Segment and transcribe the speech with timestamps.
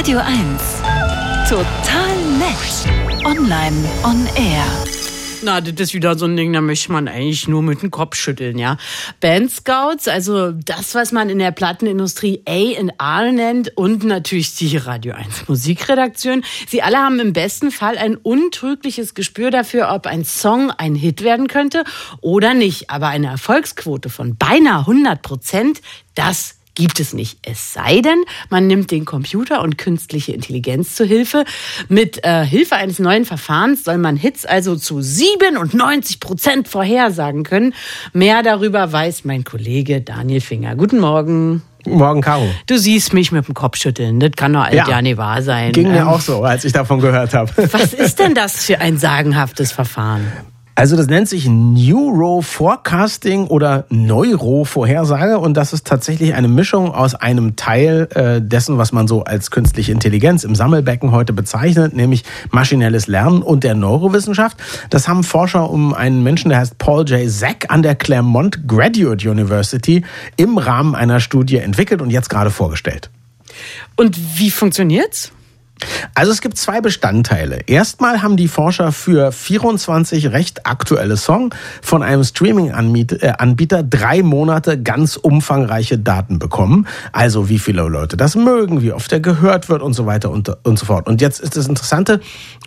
[0.00, 0.32] Radio 1.
[1.46, 3.26] Total nett.
[3.26, 4.64] Online on air.
[5.42, 8.16] Na, das ist wieder so ein Ding, da möchte man eigentlich nur mit dem Kopf
[8.16, 8.78] schütteln, ja.
[9.20, 15.12] Band Scouts, also das, was man in der Plattenindustrie A&R nennt und natürlich die Radio
[15.12, 16.44] 1 Musikredaktion.
[16.66, 21.22] Sie alle haben im besten Fall ein untrügliches Gespür dafür, ob ein Song ein Hit
[21.22, 21.84] werden könnte
[22.22, 22.88] oder nicht.
[22.88, 25.82] Aber eine Erfolgsquote von beinahe 100 Prozent,
[26.14, 27.38] das gibt es nicht.
[27.42, 31.44] Es sei denn, man nimmt den Computer und künstliche Intelligenz zu Hilfe.
[31.88, 37.74] Mit äh, Hilfe eines neuen Verfahrens soll man Hits also zu 97 Prozent vorhersagen können.
[38.12, 40.76] Mehr darüber weiß mein Kollege Daniel Finger.
[40.76, 41.62] Guten Morgen.
[41.84, 42.46] Guten Morgen, Caro.
[42.66, 44.20] Du siehst mich mit dem Kopf schütteln.
[44.20, 45.72] Das kann doch alt ja, ja nicht wahr sein.
[45.72, 47.50] Ging mir ähm, auch so, als ich davon gehört habe.
[47.72, 50.30] Was ist denn das für ein sagenhaftes Verfahren?
[50.74, 57.56] Also das nennt sich Neuro-Forecasting oder Neuro-Vorhersage und das ist tatsächlich eine Mischung aus einem
[57.56, 63.08] Teil äh, dessen, was man so als künstliche Intelligenz im Sammelbecken heute bezeichnet, nämlich maschinelles
[63.08, 64.56] Lernen und der Neurowissenschaft.
[64.88, 67.28] Das haben Forscher um einen Menschen, der heißt Paul J.
[67.28, 70.04] Zack an der Claremont Graduate University
[70.36, 73.10] im Rahmen einer Studie entwickelt und jetzt gerade vorgestellt.
[73.96, 75.32] Und wie funktioniert's?
[76.14, 77.60] Also es gibt zwei Bestandteile.
[77.66, 84.80] Erstmal haben die Forscher für 24 recht aktuelle Songs von einem Streaming-Anbieter äh, drei Monate
[84.80, 86.86] ganz umfangreiche Daten bekommen.
[87.12, 90.52] Also wie viele Leute das mögen, wie oft er gehört wird und so weiter und,
[90.64, 91.08] und so fort.
[91.08, 92.20] Und jetzt ist das Interessante,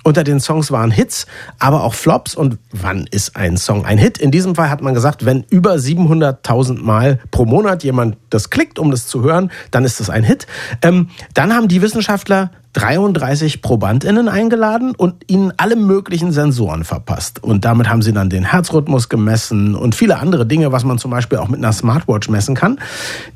[0.03, 1.25] unter den Songs waren Hits,
[1.59, 2.35] aber auch Flops.
[2.35, 4.17] Und wann ist ein Song ein Hit?
[4.17, 8.79] In diesem Fall hat man gesagt, wenn über 700.000 Mal pro Monat jemand das klickt,
[8.79, 10.47] um das zu hören, dann ist das ein Hit.
[10.81, 17.43] Ähm, dann haben die Wissenschaftler 33 ProbandInnen eingeladen und ihnen alle möglichen Sensoren verpasst.
[17.43, 21.11] Und damit haben sie dann den Herzrhythmus gemessen und viele andere Dinge, was man zum
[21.11, 22.79] Beispiel auch mit einer Smartwatch messen kann.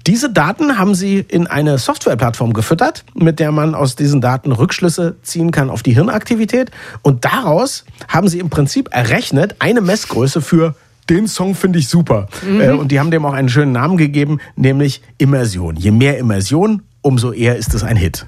[0.08, 5.18] Diese Daten haben sie in eine Softwareplattform gefüttert, mit der man aus diesen Daten Rückschlüsse
[5.22, 6.72] ziehen kann auf die Hirnaktivität.
[7.04, 10.76] Und daraus haben sie im Prinzip errechnet eine Messgröße für
[11.10, 12.28] den Song finde ich super.
[12.46, 12.62] Mhm.
[12.62, 15.76] Äh, und die haben dem auch einen schönen Namen gegeben, nämlich Immersion.
[15.76, 18.26] Je mehr Immersion, umso eher ist es ein Hit.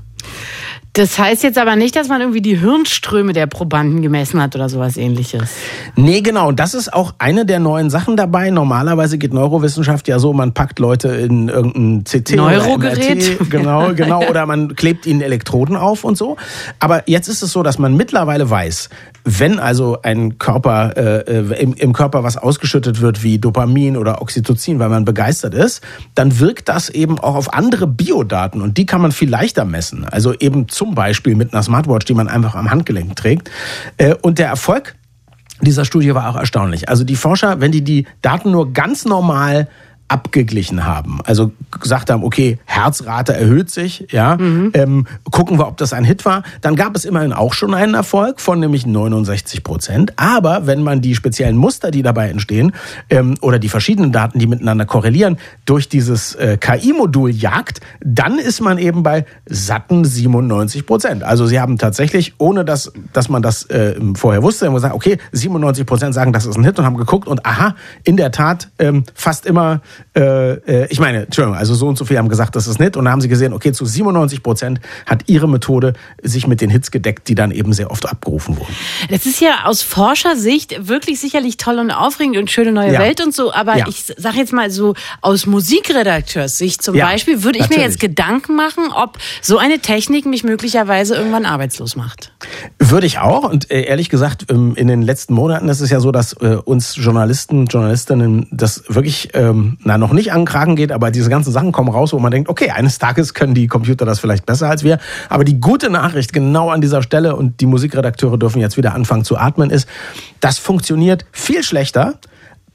[1.00, 4.68] Das heißt jetzt aber nicht, dass man irgendwie die Hirnströme der Probanden gemessen hat oder
[4.68, 5.50] sowas ähnliches.
[5.96, 6.50] Nee, genau.
[6.50, 8.50] Und das ist auch eine der neuen Sachen dabei.
[8.50, 13.40] Normalerweise geht Neurowissenschaft ja so, man packt Leute in irgendein CT Neurogerät.
[13.40, 14.30] Oder MRT, genau, genau.
[14.30, 16.36] Oder man klebt ihnen Elektroden auf und so.
[16.80, 18.90] Aber jetzt ist es so, dass man mittlerweile weiß,
[19.24, 24.80] wenn also ein Körper, äh, im, im Körper was ausgeschüttet wird wie Dopamin oder Oxytocin,
[24.80, 25.82] weil man begeistert ist,
[26.16, 30.04] dann wirkt das eben auch auf andere Biodaten und die kann man viel leichter messen.
[30.04, 33.50] Also eben zum Beispiel mit einer Smartwatch, die man einfach am Handgelenk trägt.
[33.98, 34.96] Äh, und der Erfolg
[35.62, 36.88] dieser Studie war auch erstaunlich.
[36.90, 39.68] Also die Forscher, wenn die die Daten nur ganz normal
[40.10, 41.20] abgeglichen haben.
[41.24, 44.72] Also gesagt haben, okay, Herzrate erhöht sich, ja, mhm.
[44.74, 46.44] ähm, gucken wir, ob das ein Hit war.
[46.62, 50.14] Dann gab es immerhin auch schon einen Erfolg von nämlich 69 Prozent.
[50.18, 52.74] Aber wenn man die speziellen Muster, die dabei entstehen,
[53.10, 58.62] ähm, oder die verschiedenen Daten, die miteinander korrelieren, durch dieses äh, KI-Modul jagt, dann ist
[58.62, 61.24] man eben bei satten 97 Prozent.
[61.24, 65.20] Also sie haben tatsächlich, ohne dass, dass man das äh, vorher wusste, haben gesagt, okay,
[65.34, 68.70] 97 Prozent sagen, das ist ein Hit und haben geguckt und aha, in der Tat
[68.80, 69.82] ähm, fast immer
[70.16, 72.98] äh, äh, ich meine, Entschuldigung, also so und so viele haben gesagt, das ist nett.
[72.98, 76.70] Und dann haben sie gesehen, okay, zu 97 Prozent hat ihre Methode sich mit den
[76.70, 78.76] Hits gedeckt, die dann eben sehr oft abgerufen wurden.
[79.10, 83.00] Das ist ja aus Forschersicht wirklich sicherlich toll und aufregend und schöne neue ja.
[83.00, 83.54] Welt und so.
[83.54, 83.88] Aber ja.
[83.88, 87.84] ich sage jetzt mal so, aus Musikredakteurs-Sicht zum ja, Beispiel, würde ich natürlich.
[87.84, 92.32] mir jetzt Gedanken machen, ob so eine Technik mich möglicherweise irgendwann arbeitslos macht.
[92.80, 93.50] Würde ich auch.
[93.50, 96.58] Und äh, ehrlich gesagt, ähm, in den letzten Monaten ist es ja so, dass äh,
[96.64, 101.32] uns Journalisten, Journalistinnen das wirklich, ähm, na, noch nicht an den Kragen geht, aber diese
[101.32, 104.46] ganzen Sachen kommen raus, wo man denkt, okay, eines Tages können die Computer das vielleicht
[104.46, 105.00] besser als wir.
[105.30, 109.24] Aber die gute Nachricht genau an dieser Stelle, und die Musikredakteure dürfen jetzt wieder anfangen
[109.24, 109.90] zu atmen, ist,
[110.42, 112.20] das funktioniert viel schlechter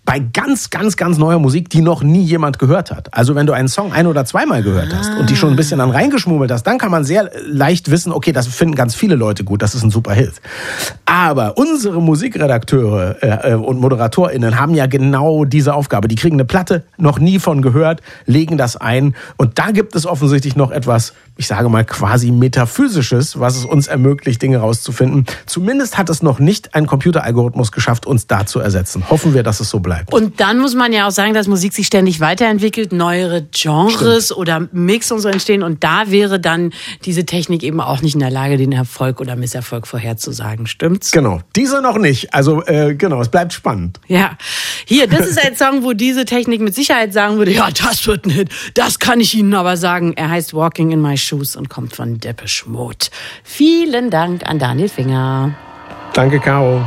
[0.04, 3.12] bei ganz, ganz, ganz neuer Musik, die noch nie jemand gehört hat.
[3.15, 5.19] Also wenn du einen Song ein- oder zweimal gehört hast ah.
[5.19, 8.33] und die schon ein bisschen dann reingeschmummelt hast, dann kann man sehr leicht wissen, okay,
[8.33, 10.34] das finden ganz viele Leute gut, das ist ein super Hit.
[11.06, 16.09] Aber unsere Musikredakteure äh, äh und ModeratorInnen haben ja genau diese Aufgabe.
[16.09, 20.06] Die kriegen eine Platte, noch nie von gehört, legen das ein und da gibt es
[20.06, 25.27] offensichtlich noch etwas, ich sage mal quasi metaphysisches, was es uns ermöglicht, Dinge rauszufinden.
[25.47, 29.10] Zumindest hat es noch nicht ein Computeralgorithmus geschafft, uns da zu ersetzen.
[29.10, 30.13] Hoffen wir, dass es so bleibt.
[30.13, 34.39] Und dann muss man ja auch sagen, dass Musik sich ständig weiterentwickelt, neuere Genres Stimmt.
[34.39, 35.65] oder Mix und so entstehen.
[35.65, 36.72] Und da wäre dann
[37.04, 40.69] diese Technik eben auch nicht in der Lage, den Erfolg oder Misserfolg vorherzusagen.
[40.69, 41.10] Stimmt's?
[41.10, 41.41] Genau.
[41.57, 42.33] Diese noch nicht.
[42.33, 43.98] Also äh, genau, es bleibt spannend.
[44.07, 44.39] Ja.
[44.84, 48.27] Hier, das ist ein Song, wo diese Technik mit Sicherheit sagen würde, ja, das wird
[48.27, 48.51] ein Hit.
[48.75, 50.13] Das kann ich Ihnen aber sagen.
[50.15, 53.06] Er heißt Walking in My Shoes und kommt von Depeche Mode.
[53.42, 55.54] Vielen Dank an Daniel Finger.
[56.12, 56.80] Danke, Caro.